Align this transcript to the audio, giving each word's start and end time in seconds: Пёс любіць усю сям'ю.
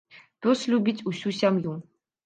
Пёс 0.45 0.63
любіць 0.71 1.05
усю 1.15 1.37
сям'ю. 1.45 1.79